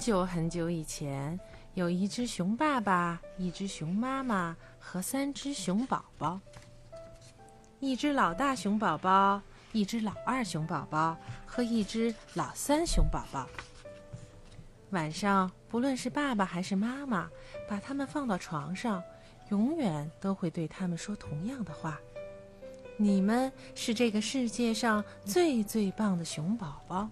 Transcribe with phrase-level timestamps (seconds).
[0.00, 1.38] 很久很久以前，
[1.74, 6.40] 有一只熊爸爸、一只熊妈妈和三只熊宝宝。
[7.80, 9.42] 一只老大熊宝宝，
[9.72, 11.14] 一只老二熊宝宝
[11.44, 13.46] 和一只老三熊宝宝。
[14.88, 17.28] 晚上，不论是爸爸还是妈妈，
[17.68, 19.02] 把他们放到床上，
[19.50, 22.00] 永远都会对他们说同样的话
[22.96, 27.06] ：“你们是这个世界上最最棒的熊宝宝。”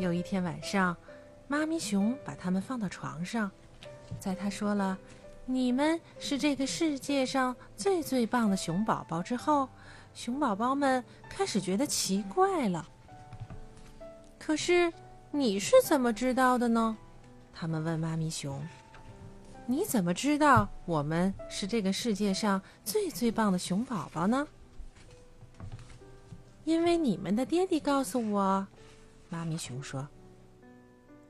[0.00, 0.96] 有一天晚上，
[1.54, 3.48] 妈咪熊把它们放到床上，
[4.18, 4.98] 在他说了
[5.46, 9.68] “你们是这个世界上最最棒的熊宝宝”之后，
[10.14, 12.84] 熊宝宝们开始觉得奇怪了。
[14.36, 14.92] 可是
[15.30, 16.96] 你是怎么知道的呢？
[17.52, 18.60] 他们问妈咪熊
[19.64, 24.44] ：“你怎么知道我们是这个世界上最最棒的熊宝宝呢？”
[26.66, 28.66] 因为你们的爹地告诉我。
[29.28, 30.04] 妈咪熊说：“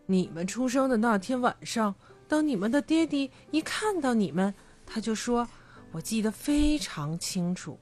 [0.06, 1.94] 你们出生的那天晚上，
[2.28, 5.48] 当你们的爹地一看到你们，他就说
[5.92, 7.78] ：‘我记得非常清楚。’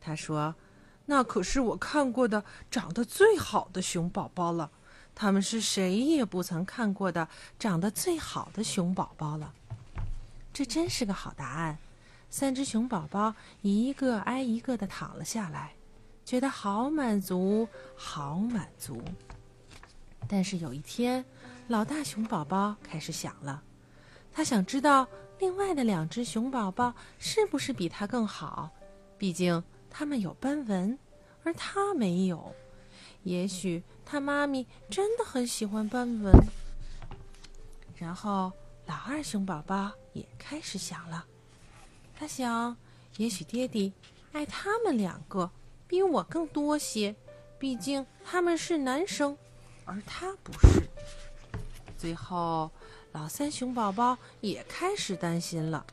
[0.00, 0.54] 他说
[1.06, 4.70] ：‘那可是我看过的长得最好的熊宝宝了。
[5.14, 7.28] 他们是谁也不曾看过的
[7.58, 9.52] 长得最好的熊宝宝了。’
[10.52, 11.78] 这真是个好答案。
[12.28, 15.74] 三只熊宝宝一个挨一个的躺了下来，
[16.24, 19.02] 觉得好满足，好满足。”
[20.28, 21.24] 但是有一天，
[21.68, 23.62] 老大熊宝宝开始想了，
[24.32, 25.06] 他想知道
[25.38, 28.70] 另外的两只熊宝宝是不是比他更好，
[29.16, 30.98] 毕竟他们有斑纹，
[31.44, 32.54] 而他没有。
[33.22, 36.32] 也许他妈咪真的很喜欢斑纹。
[37.96, 38.52] 然后
[38.86, 41.24] 老二熊宝宝也开始想了，
[42.14, 42.76] 他想，
[43.16, 43.92] 也许爹地
[44.32, 45.50] 爱他们两个
[45.86, 47.14] 比我更多些，
[47.58, 49.36] 毕竟他们是男生。
[49.86, 50.86] 而他不是。
[51.96, 52.70] 最后，
[53.12, 55.86] 老三熊宝宝也开始担心了。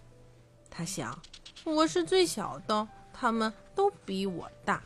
[0.70, 1.18] 他想，
[1.64, 4.84] 我是最小的，他们都比我大。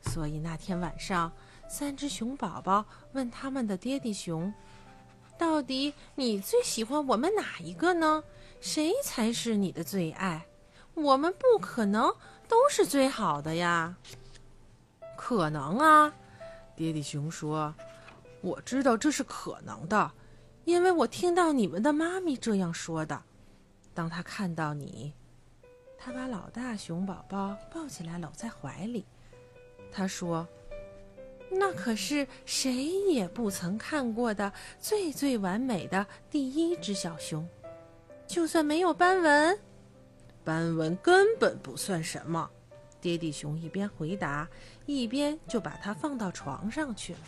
[0.00, 1.30] 所以那天晚上，
[1.68, 4.54] 三只熊宝宝问他们的爹地熊
[5.36, 8.22] ：“到底你最喜欢我们哪一个呢？
[8.60, 10.46] 谁才是你的最爱？
[10.94, 12.14] 我们不可能
[12.48, 13.96] 都是最好的呀。”
[15.18, 16.14] 可能啊，
[16.74, 17.74] 爹地熊说。
[18.46, 20.12] 我知道这是可能的，
[20.64, 23.20] 因为我听到你们的妈咪这样说的。
[23.92, 25.12] 当他看到你，
[25.98, 29.04] 他把老大熊宝宝抱起来搂在怀里。
[29.90, 30.46] 他说
[31.50, 37.44] ：“那可是谁也不曾看过的最最完美的第一只小熊，
[38.28, 39.58] 就算没有斑纹，
[40.44, 42.48] 斑纹根本不算什么。”
[43.02, 44.48] 爹地熊一边回答，
[44.84, 47.18] 一边就把它放到床上去了。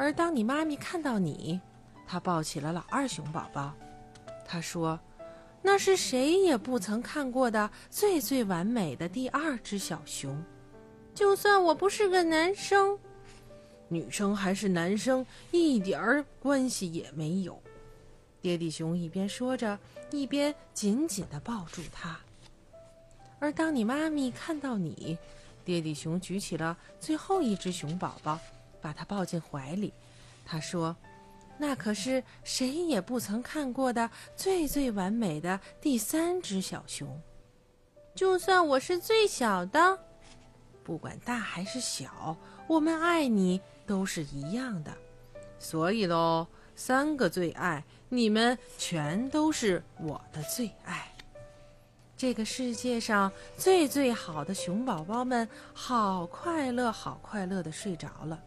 [0.00, 1.60] 而当你妈咪看到你，
[2.06, 3.74] 她抱起了老二熊宝宝。
[4.46, 4.98] 她说
[5.60, 10.42] ：“那是谁也不曾看过的最最完美的第二只小熊。
[11.14, 12.98] 就算我不是个男生，
[13.88, 17.62] 女生还是男生一点儿关系也没有。”
[18.40, 19.78] 爹地熊一边说着，
[20.10, 22.18] 一边紧紧地抱住他。
[23.38, 25.18] 而当你妈咪看到你，
[25.62, 28.38] 爹地熊举起了最后一只熊宝宝。
[28.80, 29.92] 把他抱进怀里，
[30.44, 30.96] 他说
[31.58, 37.20] ：“那可是谁也不曾看过的最最完美的第三只小熊。
[38.14, 39.98] 就算我是最小的，
[40.82, 42.36] 不管大还是小，
[42.66, 44.92] 我们爱你都是一样的。
[45.58, 51.06] 所以喽，三个最爱，你们全都是我的最爱。
[52.16, 58.42] 这个世界上最最好的熊宝宝们，好快乐，好快乐的睡着了。”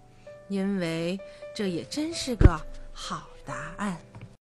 [0.54, 1.20] 因为
[1.56, 2.56] 这也真是个
[2.94, 3.98] 好答案。